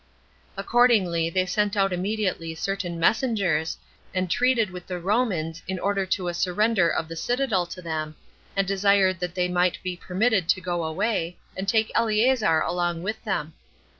[0.57, 3.77] Accordingly, they sent out immediately certain messengers,
[4.15, 8.15] and treated with the Romans, in order to a surrender of the citadel to them,
[8.55, 13.23] and desired that they might be permitted to go away, and take Eleazar along with
[13.25, 13.53] them.